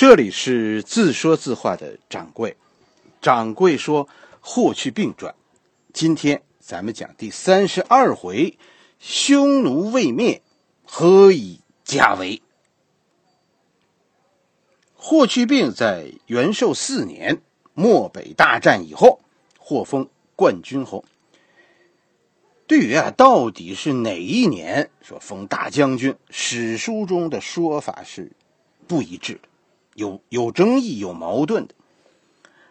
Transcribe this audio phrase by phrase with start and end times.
[0.00, 2.56] 这里是自说自话的掌柜，
[3.20, 4.06] 掌柜说
[4.40, 5.34] 《霍去病传》，
[5.92, 8.56] 今天咱们讲第三十二回，
[8.98, 10.40] 匈奴未灭，
[10.86, 12.40] 何以家为？
[14.94, 17.42] 霍去病在元寿四年
[17.74, 19.20] 漠北大战以后，
[19.58, 21.04] 获封冠军侯。
[22.66, 28.32] 对于啊，到底是哪一年说封大将军，史书中的说法是
[28.86, 29.49] 不一致的。
[29.94, 31.74] 有有争议、有矛盾的，《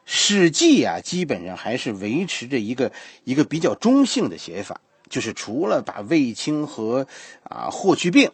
[0.06, 2.92] 史记》啊，基本上还是维持着一个
[3.24, 7.08] 一个比较中性的写法，就是除了把卫青和
[7.44, 8.32] 啊霍去病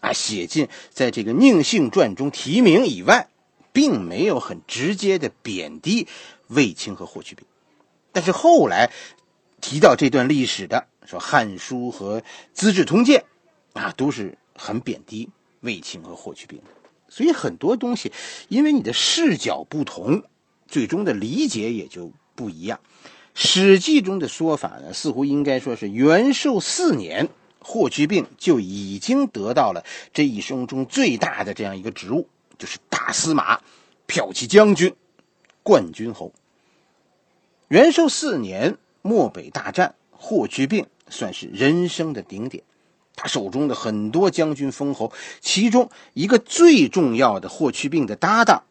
[0.00, 3.28] 啊写进在这个《宁姓传》中提名以外，
[3.72, 6.06] 并没有很直接的贬低
[6.48, 7.46] 卫青和霍去病。
[8.12, 8.92] 但是后来
[9.60, 12.20] 提到这段历史的，说《汉书》和
[12.52, 13.24] 《资治通鉴》，
[13.80, 15.30] 啊，都是很贬低
[15.60, 16.64] 卫青和霍去病的。
[17.14, 18.10] 所以很多东西，
[18.48, 20.24] 因为你的视角不同，
[20.66, 22.80] 最终的理解也就不一样。
[23.34, 27.28] 《史记》中的说法呢，似乎应该说是元寿四年，
[27.60, 33.60] 霍去病就已经得到了这一生中最大的这样一个职务，就是大司马、
[34.08, 34.92] 骠骑将军、
[35.62, 36.32] 冠军侯。
[37.68, 42.64] 元寿四年漠北大战，霍去病算是人生的顶点。
[43.16, 48.64] 他手中的很多将军封侯，其中一个最重要的霍去病的搭档，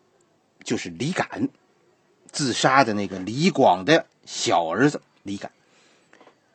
[0.64, 1.50] 就是李敢，
[2.32, 5.52] 自杀的那个李广的小儿子李敢。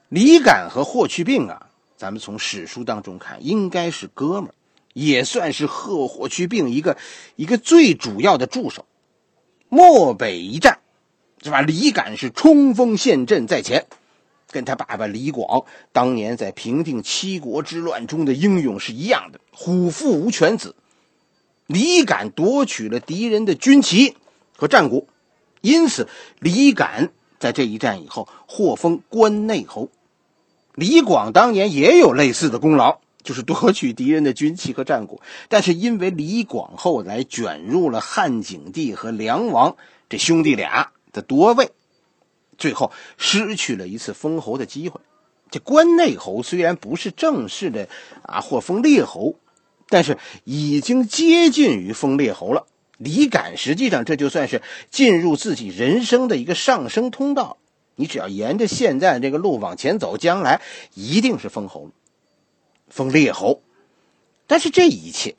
[0.09, 4.55] 李敢和霍去病啊，咱们从史书当中看，应该是哥们儿，
[4.93, 6.97] 也算是贺霍去病一个
[7.37, 8.85] 一个最主要的助手。
[9.69, 10.79] 漠北一战，
[11.43, 11.61] 是吧？
[11.61, 13.87] 李敢是冲锋陷阵在前。
[14.51, 20.75] 跟他爸爸李广当年在平定七国之乱中的英勇是一样的，虎父无犬子。
[21.67, 24.17] 李敢夺取了敌人的军旗
[24.57, 25.07] 和战鼓，
[25.61, 29.91] 因此李敢在这一战以后获封关内侯。
[30.75, 35.21] 李广当年也有类似的功劳，就是夺取敌人的军旗和战鼓，
[35.51, 39.77] 但是因为李广后来卷入了汉景帝和梁王
[40.09, 41.71] 这兄弟俩的夺位。
[42.59, 45.01] 最后失去了一次封侯的机会。
[45.51, 47.89] 这关内侯虽然不是正式的
[48.23, 49.37] 啊或封列侯，
[49.89, 52.67] 但是已经接近于封列侯了。
[52.99, 54.61] 李敢实际上这就算是
[54.91, 57.57] 进入自己人生的一个上升通道。
[57.95, 60.61] 你只要沿着现在这个路往前走，将来
[60.95, 61.91] 一定是封侯，
[62.89, 63.63] 封列侯。
[64.47, 65.35] 但是这一切，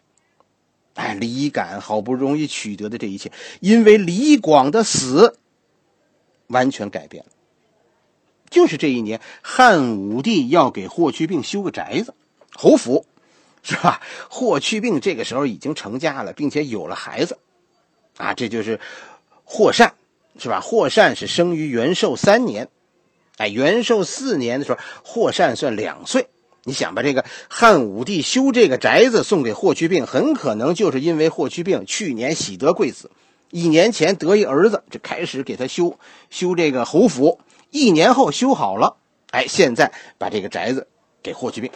[0.96, 5.38] 哎，李敢好不容易取得的这一切，因为李广的死。
[6.50, 7.32] 完全改变了，
[8.50, 12.14] 就是这一年，汉武帝要给霍去病修个宅子，
[12.54, 13.06] 侯府，
[13.64, 14.02] 是吧？
[14.30, 17.38] 霍去病这个时候已经成家了，并且有了孩子，
[18.18, 18.80] 啊，这就是
[19.46, 19.94] 霍善，
[20.38, 20.60] 是吧？
[20.60, 22.68] 霍善是生于元寿三年，
[23.38, 26.28] 哎，元寿四年的时候，霍善算两岁。
[26.64, 33.10] 你想吧，这个汉武帝修这个宅子送给霍去病，很可能就是因为霍去病去年喜得贵子。
[33.52, 35.98] 一年前得一儿子，就开始给他修
[36.30, 37.40] 修这个侯府。
[37.72, 38.98] 一年后修好了，
[39.32, 40.88] 哎，现在把这个宅子
[41.22, 41.70] 给霍去病。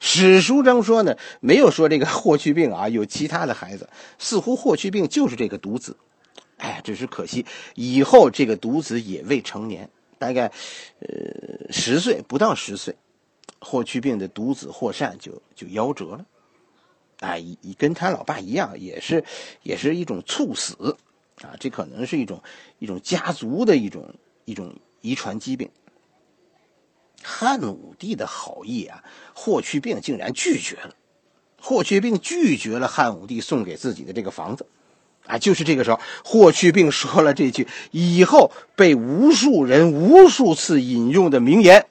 [0.00, 3.88] 史书中说呢，没有说这个霍去病啊有其他的孩子，
[4.18, 5.96] 似乎霍去病就是这个独子。
[6.58, 9.88] 哎，只是可惜，以后这个独子也未成年，
[10.18, 10.52] 大概
[11.00, 12.94] 呃十岁不到十岁，
[13.58, 16.24] 霍去病的独子霍善就就夭折了。
[17.20, 17.42] 哎，
[17.76, 19.24] 跟他老爸一样，也是
[19.62, 20.96] 也是一种猝死。
[21.42, 22.42] 啊，这可能是一种
[22.78, 25.70] 一种家族的一种一种遗传疾病。
[27.22, 29.02] 汉武帝的好意啊，
[29.34, 30.94] 霍去病竟然拒绝了。
[31.60, 34.66] 霍去病拒绝了汉武帝送给自己的这个房子，
[35.26, 41.86] 啊，就是这个时候，霍去病说了这句以后被无数人无数次引用的名言：“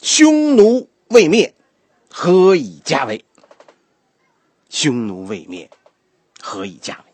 [0.00, 1.54] 匈奴未灭，
[2.08, 3.24] 何以家为？”
[4.70, 5.68] 匈奴未灭，
[6.40, 7.13] 何以家为？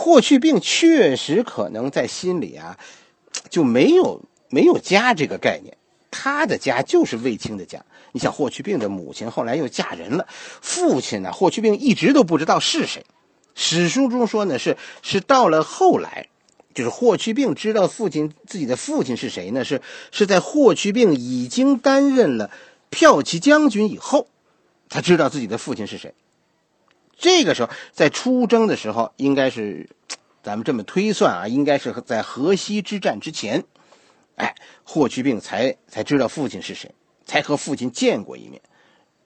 [0.00, 2.78] 霍去病确实可能在心里啊，
[3.50, 5.76] 就没有没有家这个概念，
[6.10, 7.84] 他的家就是卫青的家。
[8.12, 10.26] 你想，霍去病的母亲后来又嫁人了，
[10.62, 13.04] 父亲呢，霍去病一直都不知道是谁。
[13.54, 16.28] 史书中说呢，是是到了后来，
[16.74, 19.64] 就是霍去病知道父亲自己的父亲是谁呢？
[19.64, 22.50] 是是在霍去病已经担任了
[22.90, 24.28] 骠骑将军以后，
[24.88, 26.14] 才知道自己的父亲是谁。
[27.20, 29.90] 这个时候，在出征的时候，应该是，
[30.42, 33.62] 咱们这么推算啊，应该是在河西之战之前，
[34.36, 36.94] 哎，霍去病才才知道父亲是谁，
[37.26, 38.62] 才和父亲见过一面，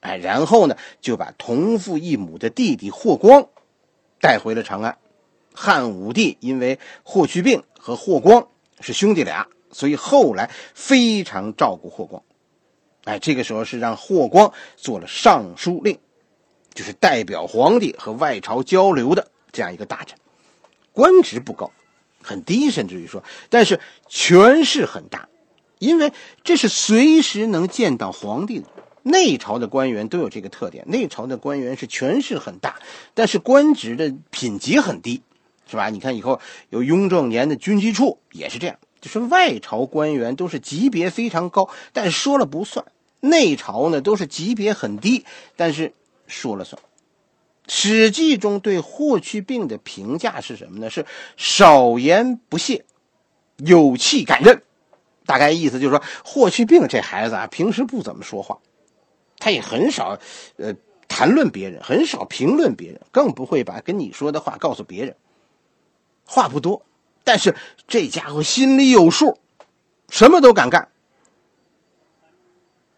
[0.01, 3.47] 哎，然后呢，就把同父异母的弟弟霍光
[4.21, 4.99] 带回了长安。
[5.55, 8.49] 汉武帝因为霍去病和霍光
[8.81, 12.21] 是兄弟俩，所以后来非常照顾霍光。
[13.05, 15.97] 哎，这个时候是让霍光做了尚书令，
[16.75, 20.19] 就是代表皇帝和外朝交流的这样一个大臣，
[20.93, 21.71] 官职不高，
[22.21, 23.79] 很低，甚至于说，但是
[24.09, 25.29] 权势很大，
[25.79, 26.13] 因为
[26.43, 28.67] 这是随时能见到皇帝的。
[29.07, 32.77] 内朝的官员都有这个特点，内朝的官员是权势很大，
[33.13, 35.21] 但是官职的品级很低，
[35.71, 35.91] 是吧？
[35.91, 36.41] 你看以后
[36.71, 42.83] 有雍正年的军机处也是这样，就是外朝官员都是级别非常高，但说了不算；
[43.21, 45.93] 内朝呢都是级别很低，但是
[46.27, 46.81] 说了算。
[47.67, 50.91] 《史记》中对霍去病的评价是什么呢？
[50.91, 51.07] 是
[51.37, 52.85] 少言不泄，
[53.57, 54.63] 有气敢任。
[55.25, 58.59] 大概意思就是说，霍去病这孩子啊，平时不怎么说话。
[59.39, 60.19] 他也很少，
[60.57, 60.75] 呃，
[61.09, 65.17] 谈论别人，很少评论别人，更不会把跟你说的话告诉别人。
[66.27, 66.85] 话不多，
[67.25, 67.57] 但是
[67.89, 69.39] 这家伙心里有数，
[70.11, 70.91] 什么都敢干。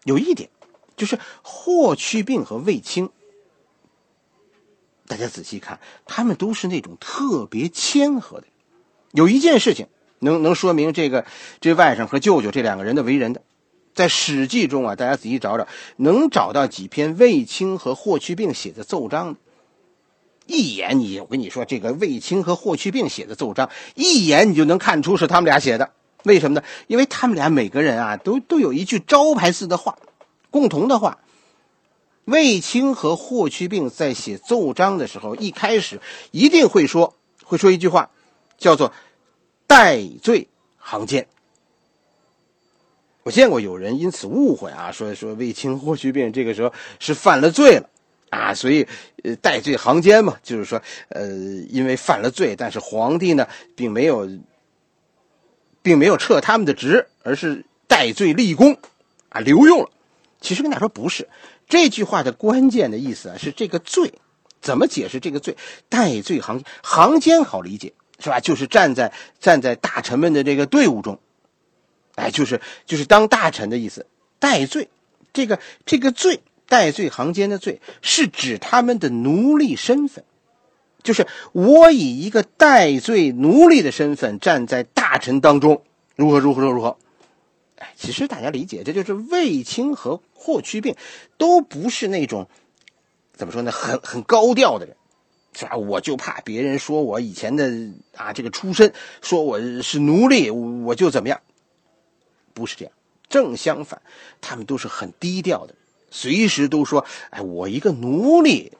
[0.03, 0.49] 有一点，
[0.97, 3.09] 就是霍去病和卫青，
[5.07, 8.47] 大家仔细看，他们都是那种特别谦和的。
[9.13, 9.87] 有一件事情
[10.19, 11.25] 能能说明这个
[11.61, 13.41] 这外甥和舅舅这两个人的为人的。
[13.95, 19.37] 在《史记》中啊，大家仔细找找，能找到几篇卫青和霍去病写的奏章。
[20.45, 25.91] 一眼你，我跟你说，这个卫青和霍去病写的奏章，一眼你就能看出是他们俩写的。
[26.25, 26.63] 为什么呢？
[26.87, 29.97] 因为他们俩每个人啊，都都有一句招牌式的话，
[30.51, 31.17] 共同的话。
[32.27, 36.01] 卫青和霍去病在写奏章的时候，一开始
[36.31, 37.13] 一定会说，
[37.43, 38.11] 会说一句话，
[38.57, 38.91] 叫做
[39.65, 41.25] “戴罪行间”。
[43.23, 47.89] 我见过有人因此误会啊，说说卫青、霍去病这个时候是犯了罪了，
[48.29, 48.85] 啊，所以
[49.23, 51.29] 呃戴罪行间嘛，就是说呃
[51.69, 54.29] 因为犯了罪，但是皇帝呢并没有，
[55.81, 58.77] 并没有撤他们的职，而是戴罪立功，
[59.29, 59.89] 啊留用了。
[60.41, 61.27] 其实跟大家说不是，
[61.67, 64.13] 这句话的关键的意思啊是这个罪，
[64.61, 65.55] 怎么解释这个罪？
[65.89, 68.39] 戴罪行行间好理解是吧？
[68.39, 71.19] 就是站在站在大臣们的这个队伍中。
[72.15, 74.07] 哎，就是就是当大臣的意思，
[74.39, 74.89] 戴罪，
[75.33, 80.23] 这个这个罪，戴罪行间的罪，是指他们的奴隶身份，
[81.03, 85.83] 就是我以一个戴罪奴隶的身份站在大臣当中，
[86.15, 87.06] 如何如何如何，哎，
[87.95, 90.95] 其实大家理解，这就是卫青和霍去病，
[91.37, 92.47] 都不是那种，
[93.33, 94.95] 怎么说呢，很很高调的人，
[95.53, 95.77] 是吧？
[95.77, 97.71] 我就怕别人说我以前的
[98.15, 101.41] 啊这个出身，说我是奴隶，我就怎么样。
[102.53, 102.93] 不是这样，
[103.29, 104.01] 正相反，
[104.41, 105.75] 他们都是很低调的，
[106.09, 108.71] 随时都说：“哎，我一个奴隶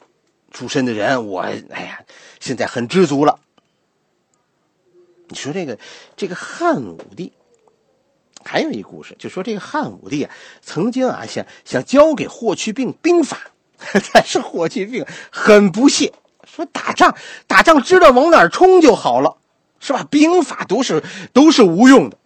[0.52, 2.04] 出身的人，我哎呀，
[2.40, 3.40] 现在很知足了。”
[5.30, 5.78] 你说这个
[6.16, 7.34] 这个汉武帝，
[8.48, 13.38] 还有一故事，就说这个汉武帝啊，曾经啊想想教给霍去病兵法，
[14.14, 16.14] 但是霍去病很不屑，
[16.44, 17.16] 说打仗
[17.46, 19.38] 打仗知道往哪儿冲就好了，
[19.80, 20.08] 是吧？
[20.10, 21.04] 兵法都是
[21.34, 22.18] 都是无用的，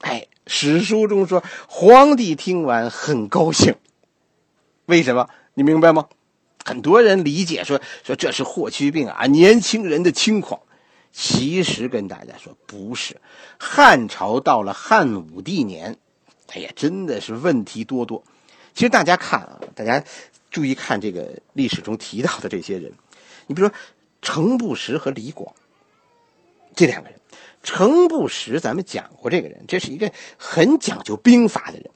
[0.00, 0.26] 哎。
[0.48, 3.74] 史书中说，皇帝听完很高兴，
[4.84, 5.28] 为什么？
[5.54, 6.06] 你明白吗？
[6.64, 10.60] 很多人理解说说这是霍去病啊，年轻人的轻狂。
[11.18, 13.16] 其实跟大家说不是，
[13.58, 15.96] 汉朝到了汉武帝年，
[16.52, 18.22] 哎呀，真的是问题多多。
[18.74, 20.04] 其实大家看啊，大家
[20.50, 22.92] 注意看这个历史中提到的这些人，
[23.46, 23.74] 你比如说
[24.20, 25.54] 程不识和李广
[26.74, 27.18] 这两个人。
[27.62, 31.90] 程不识，咱们讲过这个人，这是一个很讲究兵法的人，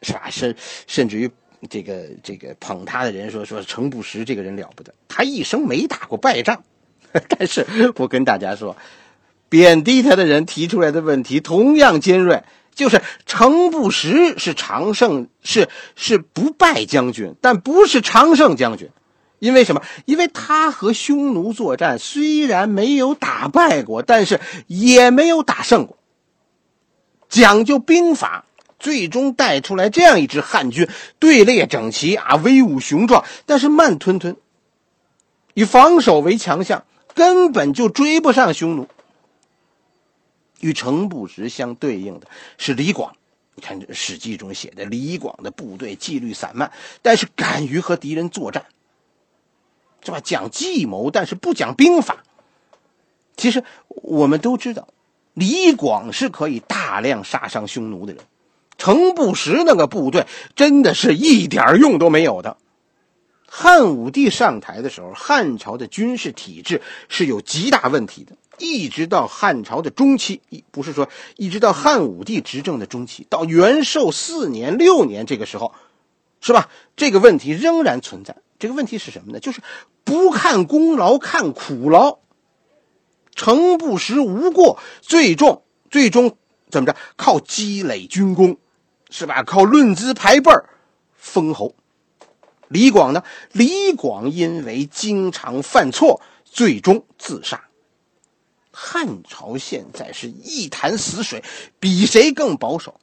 [0.00, 0.30] 是吧？
[0.30, 1.30] 甚甚至于
[1.68, 6.64] 这个这个捧他的人说说程不识这个人了不得，他一生没打过败仗。
[7.28, 7.66] 但是
[7.96, 8.76] 我跟大家说，
[9.48, 12.42] 贬低他的人提出来的问题同样尖锐，
[12.74, 18.88] 就是程不识是常胜，是是不败将军，但不是常胜将军。
[19.38, 19.82] 因为什么？
[20.04, 25.98] 因为他和匈奴作战，虽然没有打败过，但是也没有打胜过。
[27.28, 28.44] 讲究兵法，
[28.78, 30.88] 最终带出来这样一支汉军，
[31.18, 34.36] 队列整齐啊，威武雄壮，但是慢吞吞。
[35.54, 38.88] 以防守为强项，根本就追不上匈奴。
[40.60, 42.26] 与程不识相对应的
[42.58, 43.16] 是李广，
[43.54, 46.70] 你看这《史记》中写的，李广的部队纪律散漫，
[47.02, 48.64] 但是敢于和敌人作战。
[50.04, 50.18] 是吧？
[50.18, 52.24] 讲计谋，但是不讲兵法。
[53.36, 54.88] 其实我们都知道，
[55.32, 58.24] 李广是可以大量杀伤匈奴的人，
[58.76, 60.26] 程不识那个部队
[60.56, 62.56] 真的是一点用都没有的。
[63.54, 66.80] 汉武帝上台的时候，汉朝的军事体制
[67.10, 68.34] 是有极大问题的。
[68.56, 71.06] 一直到汉朝的中期，一不是说
[71.36, 75.74] 一直到汉武帝执政的中期，到元寿四年、六年这个时候，
[76.40, 76.70] 是吧？
[76.96, 78.34] 这个问题仍然存在。
[78.58, 79.38] 这个问题是什么呢？
[79.38, 79.60] 就是
[80.02, 82.20] 不看功劳，看苦劳。
[83.34, 86.38] 诚不识无过，最终最终
[86.70, 86.96] 怎么着？
[87.16, 88.56] 靠积累军功，
[89.10, 89.42] 是吧？
[89.42, 90.70] 靠论资排辈儿
[91.14, 91.74] 封侯。
[92.72, 93.22] 李广呢？
[93.52, 97.64] 李广因为经常犯错，最终自杀。
[98.70, 101.44] 汉朝现在是一潭死水，
[101.78, 102.98] 比谁更保守。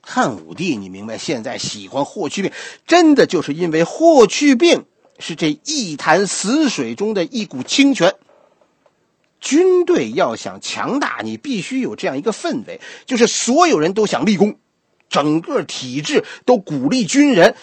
[0.00, 1.18] 汉武帝，你明白？
[1.18, 2.52] 现在喜欢霍去病，
[2.86, 4.84] 真的就是因为霍去病
[5.18, 8.14] 是这一潭死水中的一股清泉。
[9.40, 14.58] 军队要想强大，你必须有这样一个氛围，就是所有人都想立功，
[15.08, 17.56] 整个体制都鼓励军人。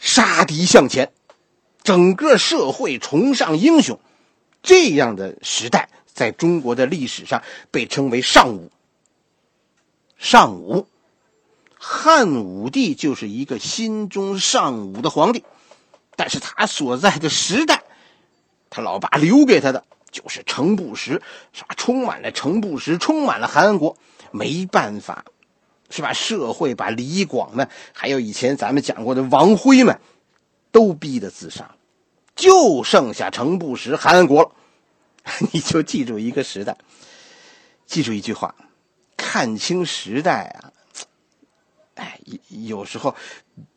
[0.00, 1.12] 杀敌向前，
[1.82, 4.00] 整个社会崇尚英雄，
[4.62, 8.72] 这样的时代在中国的历史上被称为尚武。
[10.16, 10.88] 尚武，
[11.78, 15.44] 汉武帝就是一个心中尚武的皇帝，
[16.16, 17.84] 但是他所在的时代，
[18.70, 21.74] 他老爸留给他的就是程不识，是吧？
[21.76, 23.96] 充满了程不识，充满了韩国，
[24.30, 25.24] 没办法。
[25.90, 26.12] 是吧？
[26.12, 30.00] 社会把李广们，还有以前咱们讲过的王辉们，
[30.70, 31.74] 都逼得自杀，
[32.34, 34.52] 就剩下程不识、韩安国了。
[35.52, 36.76] 你就记住一个时代，
[37.86, 38.54] 记住一句话：
[39.16, 40.72] 看清时代啊！
[41.96, 42.18] 哎，
[42.48, 43.14] 有时候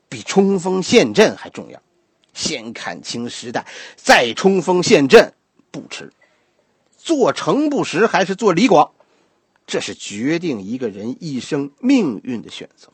[0.08, 1.82] 比冲锋陷阵还重要。
[2.34, 3.66] 先看清时代，
[3.96, 5.34] 再冲锋陷阵
[5.70, 6.12] 不迟。
[6.98, 8.92] 做程不识还是做李广？
[9.66, 12.90] 这是决定一个人一生命运的选择。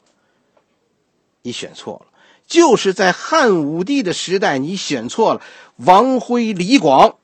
[1.41, 2.11] 你选错了，
[2.47, 5.41] 就是在汉武帝的时代，你选错了。
[5.77, 7.17] 王辉、李广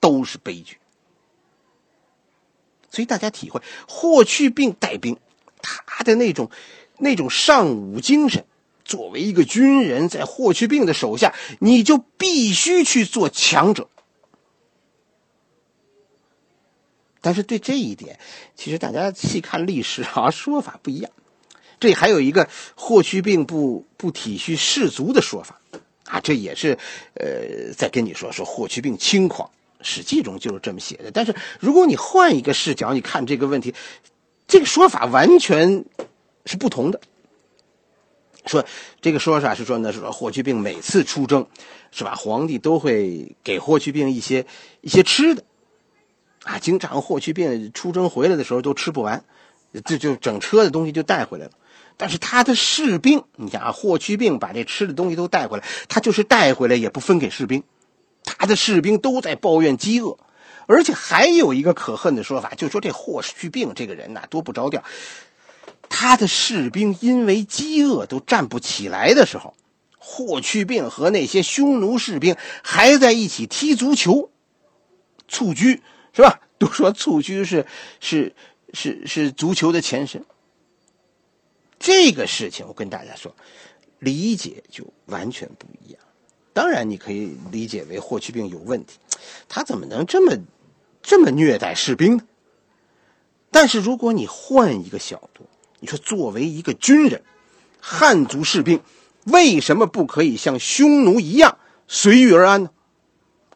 [0.00, 0.78] 都是悲剧。
[2.90, 5.18] 所以大家体会霍去病带兵，
[5.60, 6.50] 他的那种
[6.96, 8.44] 那种尚武精神。
[8.84, 13.90] 作为一个军人，在霍去病的手下，你就必须去做强者。
[17.20, 18.18] 但是对这一点，
[18.54, 21.10] 其实大家细看历史啊， 说法不一样。
[21.80, 25.60] 这里还有一个霍去病不不体恤士卒的说法
[26.06, 26.76] 啊，这也是
[27.14, 29.48] 呃在跟你说说霍去病轻狂，
[29.82, 31.10] 《史记》中就是这么写的。
[31.12, 33.74] 但是如果你换一个视角，你看这个问题，
[34.48, 35.84] 这个说法完全
[36.46, 37.00] 是不同的。
[38.46, 38.64] 说
[39.00, 41.46] 这个说法是说呢，是说霍去病每次出征，
[41.92, 42.14] 是吧？
[42.14, 44.46] 皇帝都会给霍去病一些
[44.80, 45.44] 一些吃的。
[46.44, 49.24] 啊，经常霍去病出征回来的时候都吃不完，
[49.84, 51.52] 这就整车的东西就带回来了。
[51.96, 57.64] 但是他的士兵，你想啊，霍去病把这吃的东西都带回来，他就是带回来也不分给士兵，
[58.24, 60.16] 他的士兵都在抱怨饥饿。
[60.68, 64.84] 而且还有一个可恨的说法，就说这霍去病这个人呐，多不着调。
[65.88, 69.54] 他的士兵因为饥饿都站不起来的时候，
[69.96, 74.30] 霍去病和那些匈奴士兵还在一起踢足球，
[75.26, 75.82] 蹴鞠。
[76.12, 76.40] 是吧？
[76.58, 77.64] 都说蹴鞠是
[78.00, 78.34] 是
[78.74, 80.24] 是是足球的前身。
[81.78, 83.32] 这个事情我跟大家说，
[84.00, 86.00] 理解就完全不一样。
[86.52, 88.98] 当然，你可以理解为霍去病有问题，
[89.48, 90.36] 他怎么能这么
[91.00, 92.24] 这么虐待士兵呢？
[93.52, 95.48] 但是如果你换一个角度，
[95.78, 97.22] 你说作为一个军人，
[97.80, 98.80] 汉族士兵
[99.26, 102.70] 为什么不可以像匈奴一样随遇而安呢？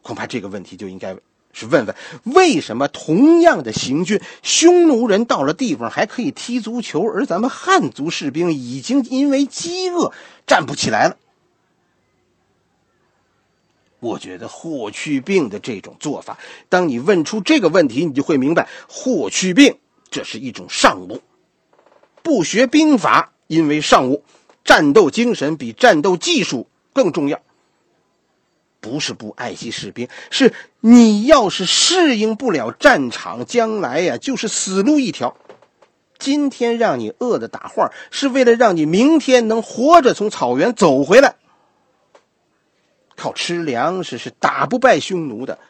[0.03, 1.17] 恐怕这个问题就应该。
[1.53, 1.95] 是问问
[2.25, 10.13] 为什么同样的行军，匈奴人到了地方还可以踢足球，而咱们汉族士兵已经因为饥饿
[10.47, 11.17] 站不起来了？
[14.01, 19.79] 我觉得霍去病的这种做法，当你问出这个问题，你就会明白，霍去病
[20.11, 21.21] 这是一种尚武，
[22.23, 24.25] 不学兵法，因为尚武，
[24.65, 27.42] 战斗精神比战斗技术更重要。
[28.83, 35.37] 不是不爱惜士兵，是你要是适应不了战场，将来呀就是死路一条。
[36.19, 41.37] 今天让你饿的打晃，是为了让你明天能活着从草原走回来。
[43.17, 45.61] 靠吃粮食是打不败匈奴的，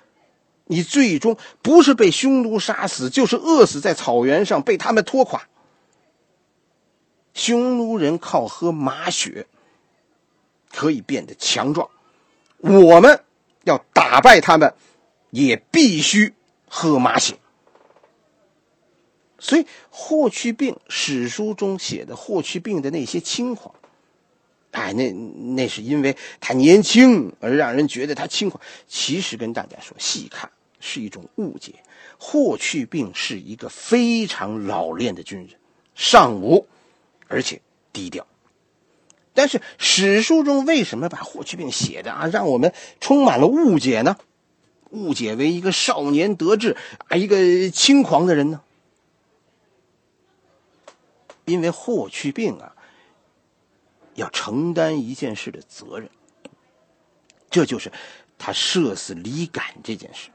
[0.64, 5.42] 你最终不是被匈奴杀死，就是饿死在草原上，被他们拖垮。
[7.34, 9.46] 匈奴人靠喝马血
[10.72, 11.90] 可以变得强壮。
[12.62, 13.22] 我们
[13.64, 14.72] 要打败他们，
[15.30, 16.32] 也必须
[16.68, 17.36] 喝马血。
[19.38, 23.74] 所以，霍去病史书中写的霍去病的那些轻狂，
[24.70, 28.62] 哎，那那是因为他年轻而让人觉得他轻狂。
[28.86, 31.74] 其实跟大家说，细看是一种误解。
[32.16, 35.50] 霍去病是一个非常老练的军人，
[35.96, 36.64] 尚武，
[37.26, 37.60] 而且
[37.92, 38.24] 低调。
[39.34, 44.16] 但是史书中为什么把霍去病写的啊，让我们充满了误解呢？
[44.90, 46.76] 误解为一个少年得志
[47.08, 48.60] 啊，一个轻狂的人呢？
[51.46, 52.76] 因为霍去病啊，
[54.14, 56.10] 要承担一件事的责任，
[57.50, 57.90] 这就是
[58.38, 60.28] 他射死李敢这件事。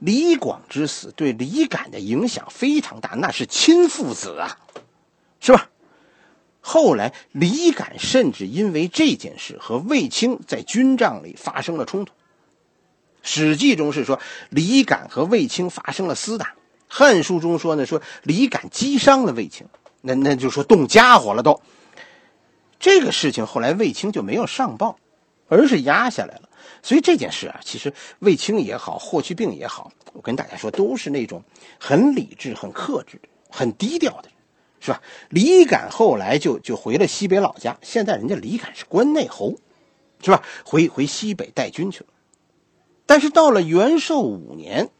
[0.00, 4.58] 李广之死对李敢的影响非常大，那是亲父子啊，
[5.38, 5.70] 是吧？
[6.64, 12.12] 后来李敢甚至因为这件事和卫青在军帐里发生了冲突。
[13.24, 16.46] 《史记》中是说李敢和卫青发生了厮打，
[16.88, 19.66] 《汉书》中说呢说李敢击伤了卫青，
[20.00, 21.60] 那那就说动家伙了都。
[22.78, 24.98] 这个事情后来卫青就没有上报，
[25.48, 26.48] 而是压下来了。
[26.82, 31.42] 所以这件事啊，其实卫青也好，霍去病也好，我跟大家说，都是那种
[31.78, 34.28] 很理智、很克制、很低调的，
[34.84, 35.00] 是吧？
[35.28, 39.54] 李敢后来就就回了西北老家，现在人家李敢是关内侯，
[40.20, 40.42] 是吧？
[40.64, 42.06] 回回西北带军去了。
[43.06, 44.90] 但是到了元寿五年，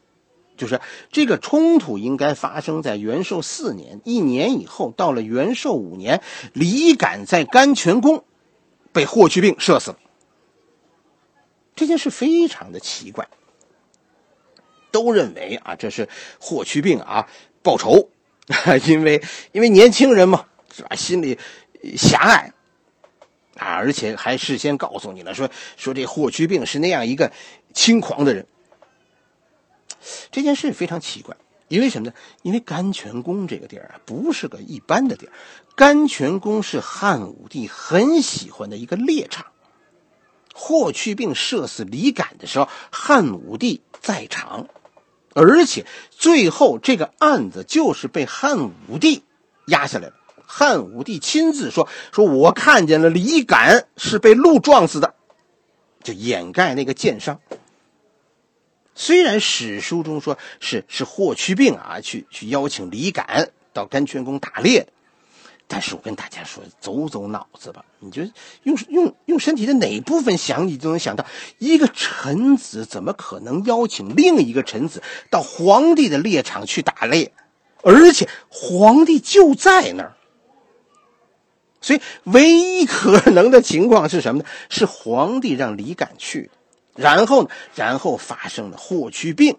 [0.56, 6.22] 就是这个冲突应该发生在元寿四年，一年以后，到了元寿五年，
[6.52, 8.22] 李敢在甘泉宫
[8.92, 9.98] 被霍去病射死了。
[11.74, 13.26] 这件事非常的奇怪，
[14.92, 16.08] 都认为啊，这是
[16.38, 17.28] 霍去病啊
[17.64, 18.10] 报仇，
[18.86, 19.22] 因为
[19.52, 20.44] 因为年轻人嘛，
[20.74, 20.94] 是吧？
[20.96, 21.38] 心里
[21.96, 22.52] 狭隘
[23.56, 27.30] 啊，而且还事先告诉你了，说说这霍去病是那样一个
[27.72, 28.46] 轻狂的人。
[30.30, 31.36] 这件事非常奇怪，
[31.68, 32.14] 因为什么呢？
[32.42, 35.32] 因为甘泉宫这个地儿啊，不是个一般的地儿，
[35.76, 39.46] 甘泉宫是汉武帝很喜欢的一个猎场。
[40.54, 44.68] 霍去病射死李敢的时候，汉武帝在场，
[45.34, 49.22] 而且最后这个案子就是被汉武帝
[49.66, 50.14] 压下来了。
[50.46, 55.14] 汉武帝亲自说：“说我看见了李敢是被鹿撞死的，
[56.02, 57.40] 就掩盖那个箭伤。
[58.94, 64.86] 虽然史书中说是是霍去病啊，去去邀请李敢到甘泉宫打猎。”
[65.74, 67.82] 但是我跟大家说，走走脑子吧。
[67.98, 68.22] 你就
[68.64, 71.24] 用用用身体的哪部分想，你都能想到，
[71.56, 77.32] 一个臣子怎么可能邀请另一个臣子到皇帝的猎场去打猎？
[77.82, 80.14] 而且皇帝就在那儿。
[81.80, 84.48] 所以唯一可能的情况是什么呢？
[84.68, 86.50] 是皇帝让李敢去，
[86.94, 89.58] 然后呢，然后发生了霍去病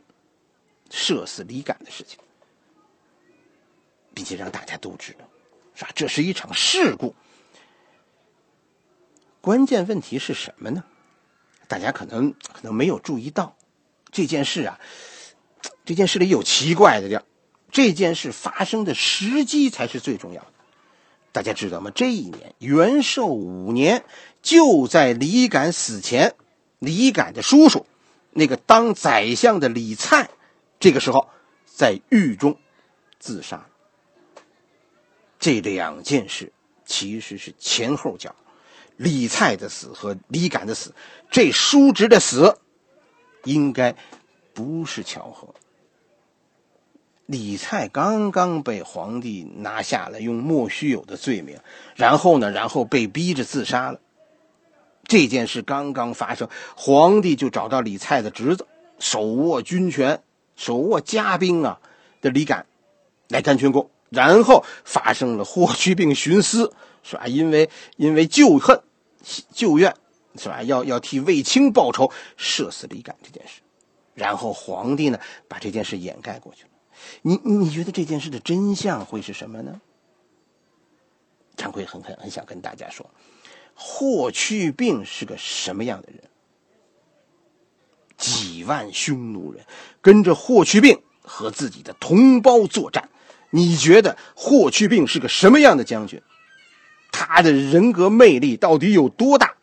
[0.91, 2.19] 射死李敢的事情，
[4.13, 5.25] 并且让大家都知道。
[5.75, 5.91] 是吧？
[5.95, 7.15] 这是一场事故。
[9.41, 10.83] 关键问题是什么呢？
[11.67, 13.55] 大家可能可能没有注意到，
[14.11, 14.79] 这件事啊，
[15.85, 17.23] 这件事里有奇怪的地儿。
[17.71, 20.47] 这件事发生的时机才是最重要的。
[21.31, 21.91] 大家知道吗？
[21.95, 24.05] 这一年元寿五年，
[24.43, 26.35] 就在李敢死前，
[26.77, 27.87] 李敢的叔叔，
[28.29, 30.29] 那个当宰相的李蔡，
[30.79, 31.27] 这个时候
[31.65, 32.59] 在狱中
[33.17, 33.67] 自杀。
[35.43, 36.53] 这两件事
[36.85, 38.33] 其实是前后脚，
[38.95, 40.95] 李蔡的死和李敢的死，
[41.29, 42.57] 这叔侄的死
[43.43, 43.93] 应该
[44.53, 45.53] 不是巧合。
[47.25, 51.59] 李蔡刚刚被皇帝拿下了用莫须有的罪名，
[51.97, 53.99] 然后呢，然后被逼着自杀了。
[55.03, 58.65] 这件事刚刚发生，皇帝就找到李蔡的侄子，
[58.97, 60.23] 手握军权、
[60.55, 61.81] 手握家兵啊
[62.21, 62.65] 的李敢
[63.27, 63.89] 来甘泉宫。
[64.13, 66.71] 然后发生了霍去病徇私，
[67.01, 67.25] 是吧？
[67.25, 68.81] 因为因为旧恨、
[69.51, 69.95] 旧怨，
[70.37, 70.61] 是吧？
[70.61, 73.61] 要要替卫青报仇，射死李敢这件事。
[74.13, 76.69] 然后皇帝呢，把这件事掩盖过去了。
[77.23, 79.81] 你你觉得这件事的真相会是什么呢？
[81.55, 83.09] 张奎很很很想跟大家说，
[83.73, 86.21] 霍去病是个什么样的人？
[88.15, 89.65] 几万匈奴人
[89.99, 93.09] 跟着霍去病和自己的同胞作战。
[93.55, 96.19] 你觉得霍去病是个什么样的将军？
[97.11, 99.53] 他的人格魅力到底有多大，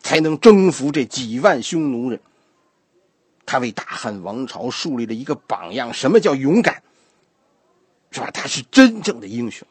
[0.00, 2.20] 才能征服这几万匈奴人？
[3.44, 5.92] 他为大汉王朝树立了一个榜样。
[5.92, 6.80] 什么叫勇敢？
[8.12, 8.30] 是吧？
[8.30, 9.66] 他是真正的英雄。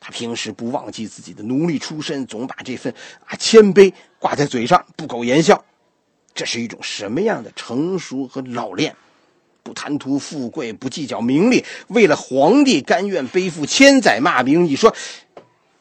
[0.00, 2.92] 他平时不忘记自己的奴隶出身，总把这份
[3.26, 5.64] 啊谦卑挂在嘴上，不苟言笑。
[6.34, 8.96] 这是一种什么样的成熟和老练？
[9.64, 14.64] 不贪图富贵，不计较名利，为了皇帝甘愿背负千载骂名。
[14.64, 14.94] 你说，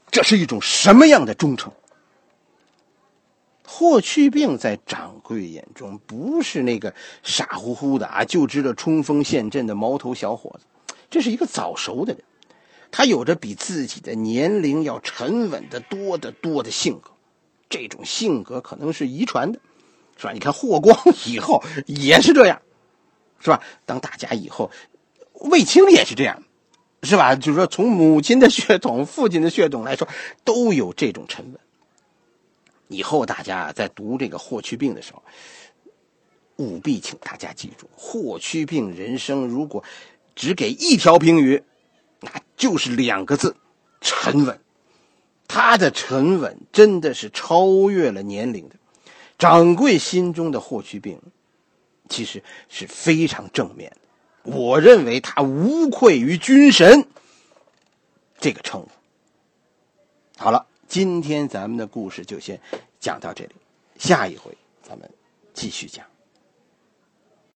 [0.10, 1.72] 这是一种什么样的忠诚？
[3.66, 6.94] 霍去病在掌柜眼中不是那个
[7.24, 12.24] 傻乎乎的啊，就知道冲锋陷阵的毛头小伙子，这是一个早熟的人，
[12.92, 17.10] 他有着比自己的年龄要沉稳的多得多的性格，
[17.68, 19.60] 这种性格可能是遗传的，
[20.18, 20.32] 是吧？
[20.32, 22.62] 你看霍光以后也是这样，
[23.44, 23.62] 是吧？
[23.86, 24.72] 当大家以后，
[25.34, 26.42] 卫青也是这样，
[27.02, 27.36] 是吧？
[27.36, 30.08] 就是说，从母亲的血统、 父亲的血统来说，
[30.46, 31.60] 都有这种沉稳。
[32.88, 35.22] 以后大家在读这个霍去病的时候，
[36.56, 39.84] 务必请大家记住，霍去病人生如果
[40.36, 41.64] 只给一条评语，
[42.22, 43.56] 那就是两个字：
[44.00, 44.60] 沉稳。
[45.48, 48.76] 他的沉稳真的是超越了年龄的。
[49.38, 51.20] 掌柜心中的霍去病，
[52.14, 53.98] 其实是非常正面的。
[54.44, 57.08] 我认为他无愧于军神
[58.38, 58.90] 这个称呼。
[60.38, 60.68] 好了。
[60.86, 62.60] 今天咱们的故事就先
[63.00, 63.56] 讲到这里，
[63.98, 64.56] 下一回
[64.88, 65.10] 咱们
[65.52, 66.06] 继续讲。